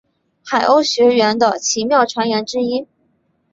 [0.43, 2.87] 海鸥学园的奇妙传言之一。